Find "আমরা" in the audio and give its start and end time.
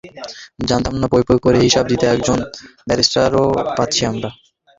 4.05-4.29